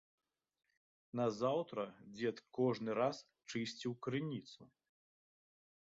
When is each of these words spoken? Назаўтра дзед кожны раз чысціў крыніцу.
Назаўтра 1.19 1.85
дзед 2.15 2.37
кожны 2.59 2.91
раз 3.01 3.17
чысціў 3.49 3.93
крыніцу. 4.09 4.61